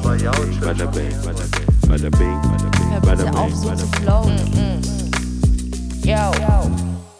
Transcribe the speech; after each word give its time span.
bing, 0.00 0.18
bada 0.60 0.86
bing, 0.90 1.12
bada 1.22 1.46
bing, 1.46 1.66
bada 1.86 2.10
bing, 2.10 2.40
bada 2.42 2.70
bing, 2.74 2.98
bada 3.02 3.24
bing, 3.24 3.52
bing. 3.62 3.86
flowen. 4.02 4.38
Yo. 6.02 6.32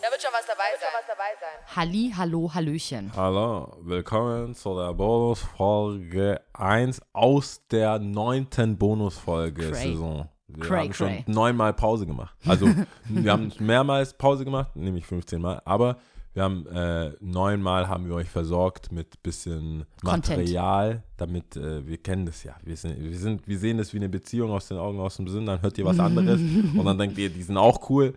Da 0.03 0.11
wird 0.11 0.21
schon 0.21 0.33
was 0.33 0.47
dabei 0.47 0.71
sein. 0.81 1.77
Halli, 1.77 2.13
hallo, 2.17 2.51
hallöchen. 2.53 3.13
Hallo, 3.17 3.77
willkommen 3.83 4.55
zu 4.55 4.77
der 4.77 4.93
Bonusfolge 4.93 6.41
1 6.53 7.01
aus 7.13 7.63
der 7.71 7.99
neunten 8.01 8.77
Bonusfolge-Saison. 8.77 10.29
Wir 10.49 10.65
Cray, 10.65 10.85
haben 10.85 10.93
schon 10.93 11.25
neunmal 11.27 11.73
Pause 11.75 12.07
gemacht. 12.07 12.37
Also, 12.47 12.69
wir 13.09 13.33
haben 13.33 13.53
mehrmals 13.61 14.15
Pause 14.15 14.45
gemacht, 14.45 14.75
nämlich 14.75 15.07
15 15.07 15.41
Mal, 15.41 15.63
aber 15.65 15.97
wir 16.35 16.43
haben 16.43 16.67
äh, 16.67 17.13
neunmal 17.21 17.89
haben 17.89 18.07
wir 18.07 18.17
euch 18.17 18.29
versorgt 18.29 18.93
mit 18.93 19.23
bisschen 19.23 19.87
Content. 20.05 20.39
Material, 20.39 21.03
damit 21.17 21.57
äh, 21.57 21.87
wir 21.87 21.99
kennen 21.99 22.27
das 22.27 22.43
ja. 22.43 22.57
Wir, 22.65 22.77
sind, 22.77 23.01
wir, 23.01 23.17
sind, 23.17 23.47
wir 23.47 23.59
sehen 23.59 23.79
das 23.79 23.93
wie 23.93 23.99
eine 23.99 24.09
Beziehung 24.09 24.51
aus 24.51 24.69
den 24.69 24.79
Augen, 24.79 25.01
aus 25.01 25.17
dem 25.17 25.29
Sinn, 25.29 25.47
dann 25.47 25.63
hört 25.63 25.79
ihr 25.79 25.85
was 25.85 25.99
anderes 25.99 26.41
und 26.77 26.85
dann 26.85 26.99
denkt 26.99 27.17
ihr, 27.19 27.31
die 27.31 27.43
sind 27.43 27.57
auch 27.57 27.89
cool 27.89 28.15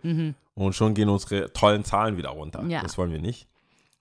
und 0.55 0.73
schon 0.73 0.93
gehen 0.95 1.09
unsere 1.09 1.53
tollen 1.53 1.83
Zahlen 1.83 2.17
wieder 2.17 2.29
runter. 2.29 2.65
Ja. 2.67 2.81
Das 2.81 2.97
wollen 2.97 3.11
wir 3.11 3.21
nicht. 3.21 3.47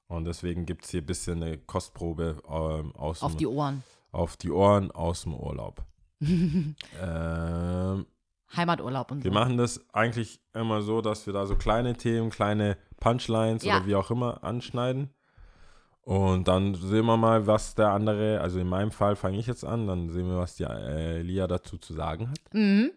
Und 0.08 0.24
deswegen 0.24 0.66
gibt 0.66 0.84
es 0.84 0.91
hier 0.91 1.02
ein 1.02 1.06
bisschen 1.06 1.42
eine 1.42 1.58
Kostprobe 1.58 2.36
ähm, 2.48 2.94
aus 2.96 3.22
Auf 3.22 3.33
dem, 3.33 3.38
die 3.38 3.46
Ohren. 3.46 3.83
auf 4.12 4.36
die 4.36 4.50
Ohren 4.50 4.91
aus 4.92 5.22
dem 5.22 5.34
Urlaub. 5.34 5.84
ähm, 6.20 8.06
Heimaturlaub 8.55 9.10
und 9.10 9.19
so. 9.19 9.24
wir 9.24 9.33
machen 9.33 9.56
das 9.56 9.84
eigentlich 9.92 10.41
immer 10.55 10.80
so, 10.80 11.00
dass 11.00 11.27
wir 11.27 11.33
da 11.33 11.46
so 11.46 11.56
kleine 11.56 11.94
Themen, 11.94 12.30
kleine 12.30 12.78
Punchlines 13.00 13.64
Ja. 13.64 13.77
oder 13.78 13.86
wie 13.86 13.95
auch 13.95 14.10
immer 14.10 14.42
anschneiden. 14.45 15.10
Und 16.02 16.46
dann 16.46 16.74
sehen 16.77 17.05
wir 17.06 17.16
mal, 17.16 17.46
was 17.48 17.74
der 17.74 17.88
andere, 17.91 18.41
also 18.41 18.60
in 18.60 18.69
meinem 18.69 18.92
Fall 18.92 19.16
fange 19.16 19.38
ich 19.38 19.46
jetzt 19.48 19.64
an, 19.64 19.88
dann 19.88 20.09
sehen 20.10 20.28
wir, 20.28 20.38
was 20.38 20.55
die 20.55 20.62
äh, 20.62 21.20
Lia 21.20 21.48
dazu 21.48 21.78
zu 21.78 21.95
sagen 21.95 22.30
hat. 22.30 22.39
Mhm. 22.55 22.92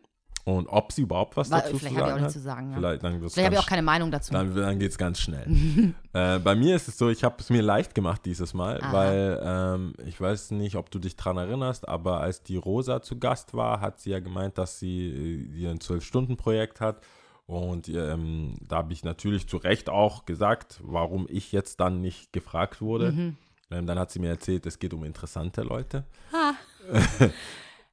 Und 0.46 0.68
ob 0.68 0.92
sie 0.92 1.02
überhaupt 1.04 1.36
was 1.36 1.52
Wa- 1.52 1.58
dazu 1.60 1.78
Vielleicht 1.78 1.96
zu 1.96 1.98
habe 1.98 1.98
ich 1.98 2.02
auch 2.02 2.08
sagen 2.08 2.22
nichts 2.22 2.36
hat. 2.36 2.40
zu 2.42 2.46
sagen. 2.46 2.70
Ja. 2.72 2.78
Vielleicht, 2.78 3.04
dann 3.04 3.20
Vielleicht 3.20 3.46
habe 3.46 3.56
ich 3.56 3.62
auch 3.62 3.68
keine 3.68 3.82
Meinung 3.82 4.10
dazu. 4.12 4.32
dann, 4.32 4.56
dann 4.56 4.80
geht 4.80 4.92
es 4.92 4.98
ganz 4.98 5.20
schnell. 5.20 5.46
äh, 6.14 6.40
bei 6.40 6.56
mir 6.56 6.76
ist 6.76 6.88
es 6.88 6.98
so, 7.00 7.10
ich 7.10 7.24
habe 7.24 7.36
es 7.40 7.50
mir 7.50 7.62
leicht 7.62 7.94
gemacht 7.96 8.22
dieses 8.26 8.54
Mal, 8.54 8.80
Aha. 8.82 8.94
weil 8.94 9.42
ähm, 9.44 9.94
ich 10.06 10.20
weiß 10.22 10.52
nicht, 10.52 10.76
ob 10.76 10.90
du 10.92 10.98
dich 11.00 11.16
dran 11.16 11.38
erinnerst, 11.38 11.88
aber 11.88 12.22
als 12.22 12.42
die 12.44 12.58
Rosa 12.58 13.02
zu 13.02 13.18
Gast 13.20 13.54
war, 13.56 13.82
hat 13.82 14.00
sie 14.00 14.12
ja 14.12 14.20
gemeint, 14.20 14.58
dass 14.60 14.80
sie 14.80 15.08
äh, 15.54 15.60
ihr 15.60 15.72
ein 15.72 15.80
Zwölf-Stunden-Projekt 15.80 16.80
hat. 16.80 17.02
Und 17.50 17.90
ähm, 17.90 18.54
da 18.62 18.76
habe 18.78 18.94
ich 18.94 19.04
natürlich 19.04 19.48
zu 19.48 19.58
Recht 19.58 19.90
auch 19.90 20.26
gesagt, 20.26 20.80
warum 20.84 21.26
ich 21.28 21.52
jetzt 21.52 21.80
dann 21.80 22.00
nicht 22.00 22.32
gefragt 22.32 22.80
wurde. 22.80 23.12
Mhm. 23.12 23.38
Ähm, 23.72 23.88
dann 23.88 23.98
hat 23.98 24.12
sie 24.12 24.20
mir 24.20 24.30
erzählt, 24.30 24.68
es 24.68 24.78
geht 24.78 24.94
um 24.94 25.04
interessante 25.04 25.64
Leute. 25.64 26.04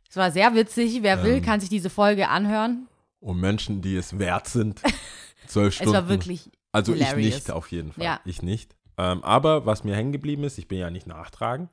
Es 0.08 0.16
war 0.16 0.30
sehr 0.30 0.54
witzig. 0.54 1.02
Wer 1.02 1.18
Ähm. 1.18 1.24
will, 1.24 1.40
kann 1.42 1.60
sich 1.60 1.68
diese 1.68 1.90
Folge 1.90 2.28
anhören. 2.28 2.86
Um 3.20 3.40
Menschen, 3.40 3.82
die 3.82 3.96
es 3.96 4.18
wert 4.18 4.46
sind. 4.46 4.80
Zwölf 5.46 5.68
Es 5.68 5.76
Stunden. 5.76 5.92
war 5.94 6.08
wirklich 6.08 6.50
Also 6.72 6.92
ich 6.94 6.98
hilarious. 7.04 7.34
nicht, 7.34 7.50
auf 7.50 7.70
jeden 7.72 7.92
Fall. 7.92 8.04
Ja. 8.04 8.20
Ich 8.24 8.40
nicht. 8.42 8.74
Ähm, 8.98 9.22
aber 9.22 9.66
was 9.66 9.84
mir 9.84 9.94
hängen 9.94 10.12
geblieben 10.12 10.44
ist, 10.44 10.56
ich 10.58 10.68
bin 10.68 10.78
ja 10.78 10.88
nicht 10.90 11.06
nachtragend, 11.06 11.68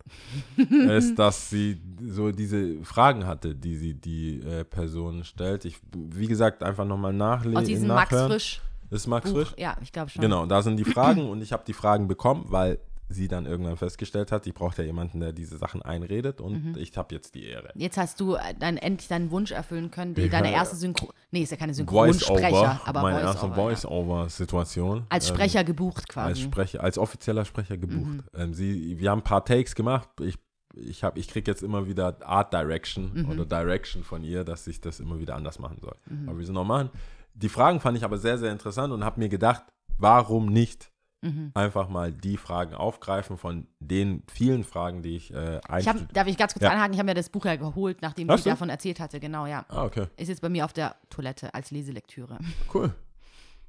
ist, 0.58 1.18
dass 1.18 1.50
sie 1.50 1.80
so 2.06 2.32
diese 2.32 2.84
Fragen 2.84 3.26
hatte, 3.26 3.56
die 3.56 3.78
sie 3.78 3.94
die 3.94 4.42
äh, 4.42 4.66
Person 4.66 5.24
stellt. 5.24 5.64
Ich, 5.64 5.80
wie 5.94 6.28
gesagt, 6.28 6.64
einfach 6.64 6.86
nochmal 6.86 7.14
nachlesen. 7.14 7.58
aus 7.58 7.66
diesem 7.66 7.88
Max. 7.88 8.10
Frisch 8.10 8.62
Ist 8.90 9.08
Max 9.08 9.32
Buch. 9.32 9.48
Frisch? 9.48 9.54
Ja, 9.58 9.78
ich 9.82 9.94
glaube 9.94 10.10
schon. 10.10 10.22
Genau, 10.22 10.46
da 10.46 10.62
sind 10.62 10.76
die 10.78 10.84
Fragen 10.84 11.30
und 11.30 11.42
ich 11.42 11.54
habe 11.54 11.64
die 11.66 11.74
Fragen 11.74 12.10
bekommen, 12.10 12.46
weil 12.50 12.80
sie 13.14 13.28
dann 13.28 13.46
irgendwann 13.46 13.78
festgestellt 13.78 14.32
hat, 14.32 14.46
ich 14.48 14.54
brauche 14.54 14.78
ja 14.82 14.84
jemanden, 14.84 15.20
der 15.20 15.32
diese 15.34 15.58
Sachen 15.58 15.82
einredet 15.82 16.42
und 16.42 16.54
Mhm. 16.72 16.78
ich 16.78 16.98
habe 16.98 17.14
jetzt 17.16 17.36
die 17.36 17.46
Ehre. 17.46 17.70
Jetzt 17.76 17.98
hast 17.98 18.20
du 18.20 18.36
äh, 18.36 18.54
dann 18.60 18.78
endlich 18.78 19.08
deinen 19.08 19.32
Wunsch 19.32 19.52
erfüllen 19.52 19.92
können, 19.92 20.14
die, 20.16 20.30
deine 20.30 20.52
erste 20.52 20.76
Synchro... 20.76 21.14
Nee, 21.32 21.44
ist 21.44 21.52
ja 21.52 21.58
keine 21.58 21.74
Synchronsprecher, 21.74 22.82
aber 22.86 23.02
meine 23.04 23.22
erste 23.22 23.48
Voice-Over. 23.54 24.16
ja. 24.18 24.24
Voice-Over-Situation. 24.28 25.06
Als 25.10 25.30
Ähm, 25.30 25.36
Sprecher 25.36 25.64
gebucht 25.64 26.04
als 26.04 26.08
quasi. 26.10 26.42
Sprecher, 26.44 26.84
als 26.84 26.98
offizieller 26.98 27.46
Sprecher 27.46 27.78
gebucht. 27.78 28.06
Mhm. 28.12 28.24
Ähm, 28.36 28.54
sie, 28.54 29.00
wir 29.00 29.12
haben 29.12 29.20
ein 29.20 29.24
paar 29.24 29.46
Takes 29.46 29.76
gemacht. 29.76 30.10
Ich, 30.22 30.38
ich, 30.76 31.04
hab- 31.04 31.18
ich 31.18 31.28
kriege 31.28 31.50
jetzt 31.50 31.64
immer 31.64 31.88
wieder 31.88 32.18
Art 32.26 32.54
Direction 32.54 33.12
Mhm. 33.14 33.30
oder 33.30 33.46
Direction 33.46 34.04
von 34.04 34.24
ihr, 34.24 34.44
dass 34.44 34.66
ich 34.68 34.82
das 34.82 35.00
immer 35.00 35.20
wieder 35.20 35.36
anders 35.36 35.60
machen 35.60 35.78
soll. 35.80 35.96
Aber 36.28 36.38
wir 36.38 36.46
sind 36.46 36.56
noch 36.56 36.66
machen. 36.66 36.90
Die 37.36 37.50
Fragen 37.50 37.80
fand 37.80 37.98
ich 37.98 38.04
aber 38.04 38.18
sehr, 38.18 38.38
sehr 38.38 38.52
interessant 38.52 38.94
und 38.94 39.04
habe 39.04 39.20
mir 39.20 39.30
gedacht, 39.30 39.64
warum 39.98 40.48
nicht 40.48 40.92
Mhm. 41.24 41.52
einfach 41.56 41.88
mal 41.90 42.12
die 42.12 42.38
Fragen 42.38 42.76
aufgreifen 42.76 43.38
von 43.38 43.66
den 43.80 44.24
vielen 44.32 44.64
Fragen, 44.64 45.02
die 45.02 45.16
ich 45.16 45.34
äh, 45.34 45.60
Ich 45.80 45.88
hab, 45.88 46.14
darf 46.14 46.28
ich 46.28 46.38
ganz 46.38 46.54
kurz 46.54 46.64
Ja. 46.64 46.70
einhaken? 46.72 46.94
Ich 46.94 47.00
habe 47.00 47.08
mir 47.08 47.14
das 47.16 47.30
Buch 47.30 47.46
ja 47.46 47.56
geholt, 47.56 48.02
nachdem 48.02 48.30
Hast 48.30 48.40
ich 48.40 48.44
du? 48.44 48.50
davon 48.52 48.70
erzählt 48.70 49.00
hatte. 49.00 49.20
Genau, 49.20 49.46
ja. 49.46 49.66
Ah, 49.70 49.86
okay, 49.86 50.08
Ist 50.18 50.28
jetzt 50.28 50.42
bei 50.42 50.50
mir 50.50 50.66
auf 50.66 50.74
der 50.74 50.96
Toilette 51.10 51.54
als 51.54 51.72
Leselektüre. 51.72 52.38
cool. 52.74 52.94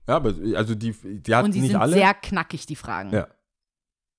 Ja, 0.06 0.16
aber 0.16 0.34
also 0.56 0.74
die, 0.74 0.92
die 0.92 1.34
hat 1.34 1.44
Und 1.44 1.52
sie 1.52 1.60
nicht 1.60 1.70
sind 1.70 1.80
alle. 1.80 1.94
sehr 1.94 2.12
knackig, 2.12 2.66
die 2.66 2.76
Fragen. 2.76 3.10
Ja. 3.10 3.28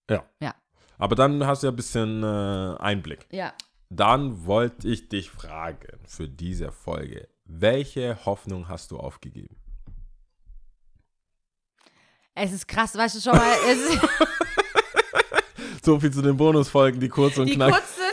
Ja. 0.10 0.24
Ja. 0.42 0.56
Aber 0.98 1.16
dann 1.16 1.46
hast 1.46 1.62
du 1.64 1.68
ja 1.68 1.74
ein 1.74 1.76
bisschen 1.76 2.24
äh, 2.24 2.76
Einblick. 2.80 3.28
Ja. 3.32 3.54
Dann 3.90 4.46
wollte 4.46 4.88
ich 4.88 5.10
dich 5.10 5.30
fragen 5.30 6.00
für 6.06 6.28
diese 6.28 6.72
Folge, 6.72 7.28
welche 7.46 8.26
Hoffnung 8.26 8.68
hast 8.68 8.92
du 8.92 8.98
aufgegeben? 8.98 9.58
Es 12.38 12.52
ist 12.52 12.68
krass, 12.68 12.96
weißt 12.98 13.16
du 13.16 13.22
schon 13.22 13.38
mal, 13.38 13.54
So 15.84 16.00
viel 16.00 16.12
zu 16.12 16.22
den 16.22 16.36
Bonusfolgen, 16.36 17.00
die 17.00 17.08
kurz 17.08 17.38
und 17.38 17.46
die 17.48 17.54
knackig. 17.56 17.76
kurz 17.76 17.96
sind. 17.96 18.06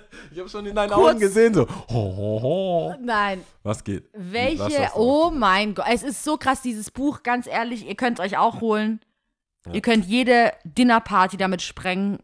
Ich 0.30 0.38
habe 0.38 0.48
schon 0.50 0.66
in 0.66 0.74
deinen 0.76 0.90
Kurz. 0.90 1.10
Augen 1.10 1.18
gesehen, 1.18 1.52
so. 1.54 1.62
Ho, 1.66 2.16
ho, 2.16 2.42
ho. 2.42 2.94
Nein, 3.02 3.42
Was 3.64 3.82
geht? 3.82 4.08
welche, 4.12 4.90
oh 4.94 5.30
mein 5.34 5.74
Gott, 5.74 5.86
es 5.90 6.02
ist 6.04 6.22
so 6.22 6.36
krass, 6.36 6.60
dieses 6.62 6.90
Buch, 6.92 7.22
ganz 7.24 7.46
ehrlich, 7.48 7.86
ihr 7.88 7.94
könnt 7.96 8.20
euch 8.20 8.36
auch 8.36 8.60
holen. 8.60 9.00
Ihr 9.72 9.80
könnt 9.80 10.04
jede 10.06 10.52
Dinnerparty 10.64 11.38
damit 11.38 11.60
sprengen, 11.62 12.18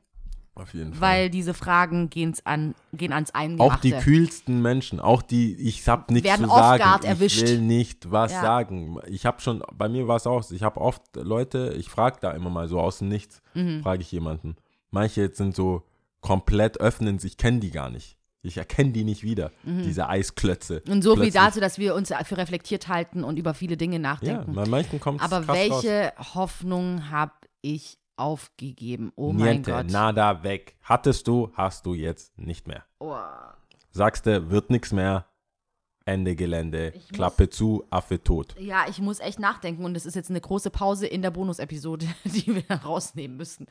Auf 0.57 0.73
jeden 0.73 0.95
Fall. 0.95 1.01
weil 1.01 1.31
diese 1.31 1.53
Fragen 1.53 2.11
gehen's 2.11 2.47
an, 2.47 2.75
gehen 2.93 3.13
ans 3.13 3.31
auch 3.35 3.41
Eingemachte. 3.41 3.89
die 3.89 3.93
kühlsten 3.95 4.63
Menschen, 4.63 5.01
auch 5.01 5.21
die, 5.23 5.55
ich 5.57 5.87
hab 5.89 6.11
nichts 6.11 6.29
Werden 6.29 6.45
zu 6.49 6.55
sagen. 6.55 7.01
ich 7.03 7.09
erwischt. 7.09 7.43
will 7.43 7.61
nicht 7.61 8.11
was 8.13 8.31
Ja. 8.33 8.41
sagen. 8.41 8.99
Ich 9.09 9.27
habe 9.27 9.41
schon, 9.41 9.63
bei 9.77 9.89
mir 9.89 10.07
war 10.07 10.17
es 10.17 10.27
auch, 10.29 10.49
ich 10.51 10.63
habe 10.63 10.81
oft 10.81 11.03
Leute, 11.17 11.75
ich 11.77 11.89
frage 11.89 12.19
da 12.21 12.31
immer 12.31 12.51
mal 12.51 12.69
so 12.69 12.79
aus 12.81 12.99
dem 12.99 13.09
Nichts, 13.09 13.43
Mhm. 13.55 13.83
frage 13.83 14.03
ich 14.03 14.13
jemanden. 14.13 14.55
Manche 14.91 15.23
jetzt 15.23 15.39
sind 15.39 15.57
so 15.57 15.83
komplett 16.21 16.81
öffnen 16.81 17.19
sich, 17.19 17.33
ich 17.33 17.37
kenne 17.37 17.59
die 17.61 17.71
gar 17.73 17.91
nicht. 17.91 18.17
Ich 18.47 18.57
erkenne 18.59 18.93
die 18.93 19.05
nicht 19.05 19.23
wieder, 19.23 19.51
diese 19.65 20.07
Eisklötze. 20.09 20.83
Mhm. 20.87 20.93
Und 20.93 21.03
so 21.03 21.15
viel 21.15 21.23
Plötzlich- 21.25 21.43
dazu, 21.43 21.61
dass 21.61 21.79
wir 21.79 21.95
uns 21.95 22.13
für 22.25 22.37
reflektiert 22.37 22.89
halten 22.89 23.25
und 23.25 23.39
über 23.39 23.55
viele 23.55 23.77
Dinge 23.79 23.95
Ja, 23.97 24.01
nachdenken. 24.01 24.55
bei 24.55 24.67
manchen 24.67 25.01
kommt 25.01 25.21
es 25.23 25.25
Aber 25.33 25.45
krass 25.47 25.57
raus. 25.71 25.83
welche 25.85 26.13
Hoffnung 26.35 27.11
habe 27.11 27.33
ich 27.63 27.97
aufgegeben? 28.17 29.13
Oh 29.17 29.33
mein 29.33 29.55
Niente, 29.57 29.71
Gott. 29.73 29.91
nada, 29.91 30.43
weg. 30.43 30.77
Hattest 30.83 31.27
du, 31.29 31.51
hast 31.55 31.87
du 31.87 31.95
jetzt 31.95 32.37
nicht 32.39 32.67
mehr. 32.69 32.85
Oh. 32.99 33.17
Sagst 33.91 34.27
du, 34.27 34.51
wird 34.51 34.71
nichts 34.71 34.93
mehr. 34.93 35.27
Ende 36.07 36.37
Gelände. 36.37 36.89
Ich 36.95 37.03
muss- 37.11 37.13
Klappe 37.13 37.49
zu, 37.49 37.85
Affe 37.91 38.23
tot. 38.23 38.55
Ja, 38.59 38.85
ich 38.89 38.99
muss 39.01 39.21
echt 39.21 39.39
nachdenken 39.39 39.85
und 39.85 39.97
es 39.97 40.05
ist 40.05 40.15
jetzt 40.17 40.29
eine 40.31 40.41
große 40.41 40.71
Pause 40.71 41.07
in 41.07 41.23
der 41.23 41.31
Bonusepisode, 41.31 42.07
die 42.25 42.55
wir 42.69 42.77
rausnehmen 42.77 43.37
müssen. 43.39 43.67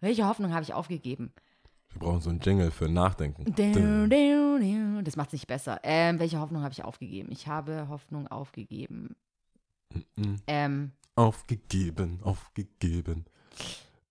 Welche 0.00 0.26
Hoffnung 0.26 0.52
habe 0.52 0.62
ich 0.64 0.74
aufgegeben? 0.74 1.32
Wir 1.90 2.00
brauchen 2.00 2.20
so 2.20 2.30
einen 2.30 2.40
Jingle 2.40 2.70
für 2.70 2.88
Nachdenken. 2.88 3.44
Das 5.04 5.16
macht 5.16 5.28
es 5.28 5.32
nicht 5.34 5.46
besser. 5.46 5.80
Ähm, 5.82 6.18
welche 6.18 6.40
Hoffnung 6.40 6.62
habe 6.62 6.72
ich 6.72 6.84
aufgegeben? 6.84 7.30
Ich 7.30 7.46
habe 7.48 7.86
Hoffnung 7.88 8.26
aufgegeben. 8.28 9.14
Mhm. 10.16 10.36
Ähm, 10.46 10.92
Aufgegeben, 11.14 12.20
aufgegeben. 12.22 13.26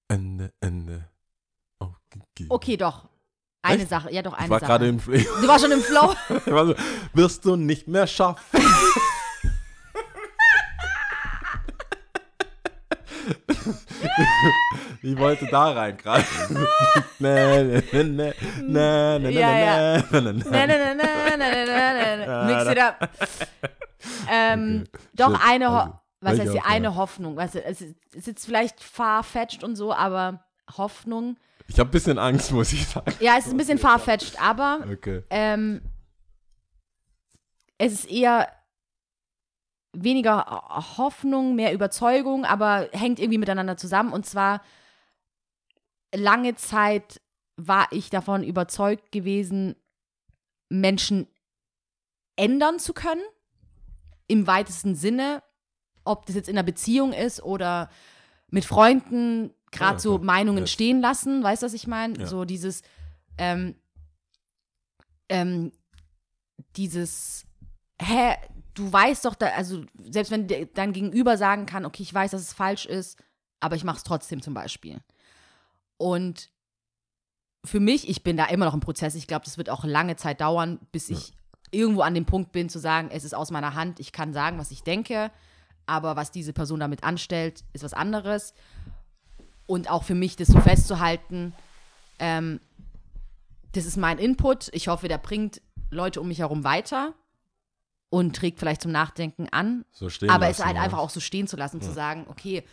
Ende, 0.08 0.52
Ende. 0.60 1.06
Aufgegeben. 1.80 2.50
okay, 2.50 2.78
doch. 2.78 3.08
Eine 3.64 3.82
Echt? 3.84 3.90
Sache. 3.90 4.12
Ja, 4.12 4.22
doch, 4.24 4.34
eine 4.34 4.46
Ich 4.46 4.50
war 4.50 4.60
Sache. 4.60 4.70
gerade 4.72 4.88
im 4.88 5.00
Fl- 5.00 5.24
du 5.42 5.48
warst 5.48 5.64
schon 5.64 5.72
im 5.72 5.82
Flow. 5.82 6.14
So, 6.46 6.76
wirst 7.14 7.46
du 7.46 7.56
nicht 7.56 7.88
mehr 7.88 8.08
schaffen. 8.08 8.60
ich 15.02 15.18
wollte 15.18 15.48
da 15.48 15.72
rein 15.72 15.98
gerade. 15.98 16.24
ne, 17.20 17.84
ne, 17.92 18.04
ne, 18.04 18.34
ne, 18.62 19.20
ne, 19.20 19.32
Ja, 19.32 19.58
ja. 19.58 19.98
ne, 20.12 20.22
ne, 20.22 20.34
ne, 20.34 20.44
na, 20.50 20.68
na, 20.68 20.78
na, 20.78 20.94
na, 20.96 21.38
na, 21.38 21.66
na, 21.66 22.16
na, 22.18 22.26
na. 22.26 22.44
Mix 22.46 22.72
it 22.72 22.80
up. 22.80 23.10
Ähm, 24.30 24.86
Doch 25.14 25.32
Shit, 25.32 25.42
eine, 25.48 25.70
Ho 25.72 25.76
also, 25.78 25.94
was 26.22 26.40
heißt 26.40 26.54
die 26.54 26.62
eine 26.62 26.96
Hoffnung? 26.96 27.36
Weißt 27.36 27.56
du, 27.56 27.64
es 27.64 27.82
ist, 27.82 27.96
es 28.12 28.16
ist 28.16 28.28
jetzt 28.28 28.46
vielleicht 28.46 28.80
farfetched 28.82 29.64
und 29.64 29.76
so, 29.76 29.94
aber 29.94 30.44
Hoffnung. 30.78 31.38
Ich 31.68 31.80
habe 31.80 31.90
ein 31.90 31.92
bisschen 31.92 32.18
Angst, 32.20 32.52
muss 32.54 32.72
ich 32.74 32.88
sagen. 32.88 33.12
Ja, 33.20 33.36
es 33.38 33.46
ist 33.48 33.52
ein 33.52 33.58
bisschen 33.58 33.80
farfetched, 33.80 34.42
aber 34.42 34.86
Okay. 34.92 35.24
ähm, 35.30 35.82
es 37.78 37.94
ist 37.94 38.12
eher 38.12 38.48
weniger 39.94 40.46
Hoffnung, 40.98 41.56
mehr 41.56 41.74
Überzeugung, 41.74 42.46
aber 42.46 42.88
hängt 42.94 43.20
irgendwie 43.20 43.40
miteinander 43.40 43.76
zusammen. 43.76 44.14
Und 44.14 44.26
zwar 44.26 44.62
lange 46.14 46.56
Zeit 46.56 47.20
war 47.58 47.88
ich 47.92 48.10
davon 48.10 48.44
überzeugt 48.44 49.12
gewesen, 49.12 49.76
Menschen 50.70 51.28
ändern 52.38 52.80
zu 52.80 52.94
können, 52.94 53.22
im 54.28 54.48
weitesten 54.48 54.96
Sinne, 54.96 55.44
ob 56.04 56.26
das 56.26 56.36
jetzt 56.36 56.50
in 56.50 56.56
einer 56.58 56.64
Beziehung 56.64 57.14
ist 57.14 57.42
oder 57.44 57.90
mit 58.50 58.66
Freunden, 58.66 59.54
gerade 59.72 59.96
Ja, 59.96 60.00
so 60.00 60.18
ja. 60.18 60.24
Meinungen 60.24 60.64
Yes. 60.64 60.72
stehen 60.72 61.00
lassen, 61.02 61.44
weißt 61.44 61.62
du, 61.62 61.66
was 61.68 61.74
ich 61.74 61.88
meine? 61.88 62.20
Ja. 62.20 62.28
So 62.28 62.44
dieses, 62.46 62.82
ähm, 63.38 63.76
ähm, 65.30 65.72
dieses, 66.76 67.46
hä, 68.02 68.36
du 68.74 68.92
weißt 68.92 69.26
doch, 69.26 69.36
da, 69.36 69.48
also 69.48 69.84
selbst 70.04 70.32
wenn 70.32 70.48
de- 70.48 70.68
dein 70.74 70.94
Gegenüber 70.94 71.38
sagen 71.38 71.66
kann, 71.66 71.86
okay, 71.86 72.04
ich 72.04 72.14
weiß, 72.14 72.32
dass 72.32 72.42
es 72.42 72.54
falsch 72.54 72.86
ist, 72.86 73.18
aber 73.60 73.76
ich 73.76 73.84
mache 73.84 73.98
es 73.98 74.04
trotzdem 74.04 74.42
zum 74.42 74.54
Beispiel. 74.54 75.00
Und 75.98 76.50
für 77.64 77.80
mich, 77.80 78.10
ich 78.10 78.24
bin 78.24 78.38
da 78.38 78.46
immer 78.46 78.66
noch 78.66 78.74
im 78.74 78.80
Prozess. 78.80 79.14
Ich 79.16 79.28
glaube, 79.28 79.46
das 79.46 79.58
wird 79.58 79.70
auch 79.70 79.84
lange 79.84 80.16
Zeit 80.16 80.42
dauern, 80.42 80.80
bis 80.92 81.10
ich 81.10 81.34
irgendwo 81.70 82.02
an 82.02 82.16
dem 82.16 82.26
Punkt 82.26 82.52
bin, 82.52 82.70
zu 82.70 82.80
sagen, 82.80 83.10
es 83.12 83.24
ist 83.24 83.36
aus 83.36 83.52
meiner 83.52 83.76
Hand, 83.76 84.00
ich 84.00 84.12
kann 84.12 84.34
sagen, 84.34 84.58
was 84.58 84.72
ich 84.72 84.82
denke, 84.84 85.32
aber 85.86 86.16
was 86.16 86.32
diese 86.32 86.54
Person 86.54 86.80
damit 86.80 87.04
anstellt, 87.04 87.64
ist 87.74 87.84
was 87.84 87.94
anderes. 87.94 88.54
Und 89.68 89.90
auch 89.90 90.04
für 90.04 90.16
mich, 90.16 90.36
das 90.36 90.50
so 90.50 90.60
festzuhalten, 90.60 91.54
ähm, 92.20 92.60
das 93.74 93.86
ist 93.86 93.98
mein 93.98 94.18
Input. 94.18 94.70
Ich 94.74 94.88
hoffe, 94.88 95.08
der 95.08 95.18
bringt 95.18 95.62
Leute 95.90 96.22
um 96.22 96.28
mich 96.28 96.40
herum 96.40 96.64
weiter 96.64 97.14
und 98.10 98.36
trägt 98.36 98.60
vielleicht 98.60 98.82
zum 98.82 98.92
Nachdenken 98.92 99.48
an. 99.50 99.86
So 99.92 100.10
stehen 100.10 100.30
aber 100.30 100.50
es 100.50 100.64
halt 100.64 100.76
ja. 100.76 100.82
einfach 100.82 100.98
auch 100.98 101.10
so 101.10 101.20
stehen 101.20 101.48
zu 101.48 101.56
lassen, 101.56 101.82
zu 101.82 101.92
sagen, 101.92 102.26
okay, 102.30 102.64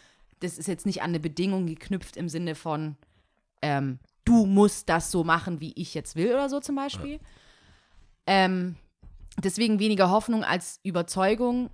das 0.41 0.59
ist 0.59 0.67
jetzt 0.67 0.87
nicht 0.87 1.03
an 1.03 1.11
eine 1.11 1.21
Bedingung 1.21 1.67
geknüpft 1.67 2.17
im 2.17 2.29
Sinne 2.29 2.55
von, 2.55 2.97
ähm, 3.63 3.99
du 4.25 4.47
musst 4.47 4.89
das 4.89 5.11
so 5.11 5.25
machen, 5.25 5.61
wie 5.61 5.73
ich 5.75 5.95
jetzt 5.95 6.17
will 6.17 6.33
oder 6.33 6.49
so 6.49 6.61
zum 6.61 6.77
Beispiel. 6.77 7.21
Ähm, 8.27 8.77
deswegen 9.39 9.79
weniger 9.79 10.11
Hoffnung 10.11 10.45
als 10.45 10.81
Überzeugung, 10.83 11.71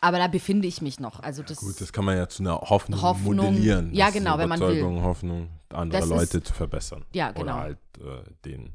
aber 0.00 0.18
da 0.18 0.26
befinde 0.28 0.66
ich 0.66 0.80
mich 0.82 0.98
noch. 1.00 1.20
Also 1.22 1.42
das, 1.42 1.58
Gut, 1.58 1.80
das 1.80 1.92
kann 1.92 2.04
man 2.04 2.16
ja 2.16 2.28
zu 2.28 2.42
einer 2.42 2.58
Hoffnung, 2.60 3.00
Hoffnung, 3.02 3.36
modellieren. 3.36 3.92
ja, 3.94 4.08
ist 4.08 4.14
genau, 4.14 4.38
wenn 4.38 4.48
man 4.48 4.58
will. 4.60 4.68
Überzeugung, 4.70 5.02
Hoffnung, 5.02 5.50
andere 5.72 6.00
Das 6.00 6.10
ist- 6.10 6.16
Leute 6.16 6.42
zu 6.42 6.52
verbessern. 6.54 7.04
Ja, 7.12 7.30
genau. 7.32 7.42
Oder 7.44 7.54
halt 7.54 7.78
äh, 7.98 8.22
den. 8.44 8.72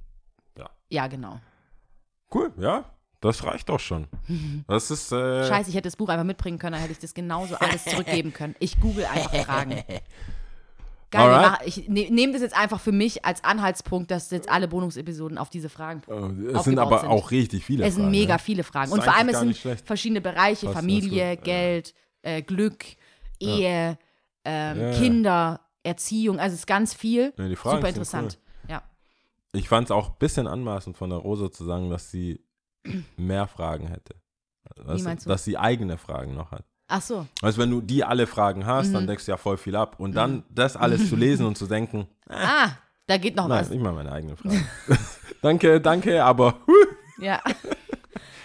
ja 0.90 1.08
genau. 1.08 1.40
Cool, 2.34 2.52
ja, 2.58 2.86
das 3.22 3.44
reicht 3.44 3.70
auch 3.70 3.80
schon. 3.80 4.08
Das 4.68 4.92
ist. 4.92 5.12
Äh, 5.12 5.48
Scheiße, 5.48 5.70
ich 5.70 5.76
hätte 5.76 5.88
das 5.88 5.96
Buch 5.96 6.10
einfach 6.10 6.24
mitbringen 6.26 6.60
können, 6.60 6.74
dann 6.74 6.82
hätte 6.82 6.94
ich 6.94 7.00
das 7.00 7.14
genauso 7.14 7.56
alles 7.56 7.86
zurückgeben 7.86 8.34
können. 8.34 8.56
Ich 8.60 8.80
google 8.80 9.06
einfach 9.06 9.34
Fragen. 9.46 9.84
Geil, 11.16 11.30
Alright. 11.30 11.66
ich 11.66 11.88
ne, 11.88 12.10
nehme 12.10 12.34
das 12.34 12.42
jetzt 12.42 12.58
einfach 12.58 12.80
für 12.80 12.92
mich 12.92 13.24
als 13.24 13.44
Anhaltspunkt, 13.44 14.12
dass 14.12 14.30
jetzt 14.32 14.50
alle 14.50 14.68
Bonus-Episoden 14.68 15.38
auf 15.38 15.50
diese 15.50 15.70
Fragen 15.70 16.02
äh, 16.08 16.52
es 16.52 16.66
sind 16.66 16.78
aber 16.78 17.00
sind. 17.00 17.10
auch 17.10 17.32
richtig 17.32 17.64
viele. 17.64 17.86
Es 17.86 17.94
sind 17.94 18.04
Fragen, 18.04 18.12
mega 18.12 18.34
ja. 18.34 18.38
viele 18.38 18.64
Fragen. 18.64 18.92
Und 18.92 19.02
vor 19.02 19.16
allem, 19.16 19.30
es 19.30 19.40
sind 19.40 19.56
schlecht. 19.56 19.88
verschiedene 19.88 20.20
Bereiche: 20.20 20.66
Passt, 20.66 20.80
Familie. 20.80 21.38
Geld, 21.38 21.94
äh, 22.22 22.42
Glück, 22.42 22.84
Ehe, 23.40 23.98
ähm, 24.44 24.80
Ja. 24.80 24.92
Kinder, 24.92 25.62
Erziehung. 25.84 26.40
Also 26.40 26.54
es 26.54 26.62
ist 26.62 26.68
ganz 26.68 26.94
viel. 26.94 27.34
Ja, 27.38 27.48
die 27.48 27.56
Fragen 27.56 27.78
Super 27.78 27.90
interessant. 27.90 28.40
Ja. 28.68 28.84
Ich 29.54 29.70
fand 29.70 29.86
es 29.86 29.92
auch 29.92 30.10
ein 30.10 30.16
bisschen 30.20 30.48
anmaßend 30.48 30.98
von 30.98 31.10
der 31.12 31.20
Rosa 31.20 31.50
zu 31.50 31.64
sagen, 31.64 31.90
dass 31.90 32.12
sie 32.12 32.44
mehr 33.16 33.48
Fragen 33.48 33.88
hätte. 33.88 34.16
Meinst 34.86 35.26
du? 35.26 35.30
Dass 35.30 35.46
sie 35.46 35.58
eigene 35.58 35.98
Fragen 35.98 36.36
noch 36.36 36.52
hat. 36.52 36.66
Ach 36.88 37.02
so. 37.02 37.26
Also 37.42 37.60
wenn 37.62 37.72
du 37.72 37.82
die 37.82 38.04
alle 38.04 38.28
Fragen 38.28 38.66
hast, 38.66 38.90
Mhm. 38.90 38.94
dann 38.94 39.08
deckst 39.08 39.28
du 39.28 39.32
ja 39.32 39.38
voll 39.38 39.58
viel 39.58 39.76
ab. 39.76 39.96
Und 40.00 40.14
dann 40.16 40.44
das 40.50 40.76
alles 40.78 41.10
zu 41.10 41.16
lesen 41.16 41.46
und 41.46 41.58
zu 41.58 41.66
denken, 41.68 42.08
Ah, 42.30 42.70
da 43.08 43.18
geht 43.18 43.36
noch 43.36 43.48
nein, 43.48 43.62
was. 43.62 43.72
ich 43.72 43.80
mache 43.80 43.94
meine 43.96 44.12
eigenen 44.12 44.38
Fragen. 44.38 44.68
danke, 45.42 45.82
danke, 45.82 46.24
aber 46.24 46.56
Ja. 47.20 47.42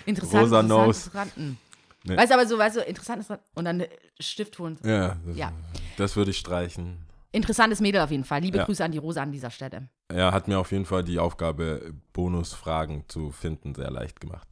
Interessant. 0.06 0.42
Rosa 0.44 0.60
interessant, 0.60 0.66
knows. 0.68 1.06
interessant. 1.06 1.36
Hm. 1.36 1.56
Nee. 2.04 2.16
Weißt 2.16 2.30
du, 2.30 2.34
aber 2.34 2.46
so, 2.46 2.56
weißt 2.58 2.76
du, 2.76 2.80
interessant, 2.80 3.18
interessant. 3.18 3.42
Und 3.54 3.64
dann 3.66 3.80
äh, 3.80 3.88
Stift 4.18 4.58
holen. 4.58 4.78
ja, 4.82 5.16
das, 5.26 5.36
Ja. 5.36 5.52
das 5.98 6.16
würde 6.16 6.30
ich 6.30 6.38
streichen. 6.38 7.06
Interessantes 7.32 7.80
Mädel 7.80 8.00
auf 8.00 8.10
jeden 8.10 8.24
Fall. 8.24 8.40
Liebe 8.40 8.58
Ja. 8.58 8.64
Grüße 8.64 8.82
an 8.82 8.90
die 8.90 8.98
Rosa 8.98 9.22
an 9.22 9.30
dieser 9.32 9.50
Stelle. 9.50 9.88
Er 10.08 10.32
hat 10.32 10.48
mir 10.48 10.58
auf 10.58 10.72
jeden 10.72 10.86
Fall 10.86 11.04
die 11.04 11.18
Aufgabe, 11.18 11.92
Bonusfragen 12.14 13.04
zu 13.08 13.30
finden, 13.30 13.74
sehr 13.74 13.90
leicht 13.90 14.18
gemacht. 14.20 14.48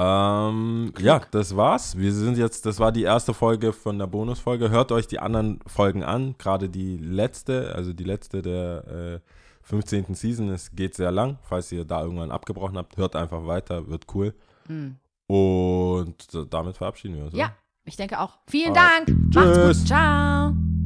Ähm, 0.00 0.92
ja, 1.00 1.20
das 1.32 1.56
war's. 1.56 1.98
Wir 1.98 2.12
sind 2.12 2.38
jetzt, 2.38 2.64
das 2.66 2.78
war 2.78 2.92
die 2.92 3.02
erste 3.02 3.34
Folge 3.34 3.72
von 3.72 3.98
der 3.98 4.06
Bonusfolge. 4.06 4.70
Hört 4.70 4.92
euch 4.92 5.08
die 5.08 5.18
anderen 5.18 5.58
Folgen 5.66 6.04
an, 6.04 6.36
gerade 6.38 6.68
die 6.68 6.98
letzte, 6.98 7.74
also 7.74 7.92
die 7.92 8.04
letzte 8.04 8.40
der 8.40 8.86
äh, 8.86 9.20
15. 9.62 10.14
Season. 10.14 10.50
Es 10.50 10.70
geht 10.70 10.94
sehr 10.94 11.10
lang. 11.10 11.38
Falls 11.42 11.72
ihr 11.72 11.84
da 11.84 12.02
irgendwann 12.02 12.30
abgebrochen 12.30 12.78
habt, 12.78 12.96
hört 12.96 13.16
einfach 13.16 13.44
weiter, 13.46 13.88
wird 13.88 14.04
cool. 14.14 14.34
Mhm. 14.68 14.96
Und 15.26 16.28
damit 16.50 16.76
verabschieden 16.76 17.16
wir 17.16 17.24
uns. 17.24 17.34
Ja, 17.34 17.46
oder? 17.46 17.54
ich 17.84 17.96
denke 17.96 18.20
auch. 18.20 18.38
Vielen 18.46 18.76
Alright. 18.76 19.08
Dank. 19.08 19.34
Macht's 19.34 19.58
Tschüss. 19.58 19.78
gut. 19.80 19.88
Ciao. 19.88 20.77